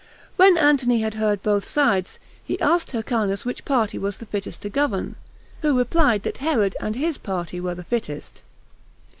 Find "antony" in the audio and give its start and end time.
0.57-1.01